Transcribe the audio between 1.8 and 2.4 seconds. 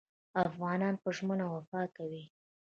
کوي.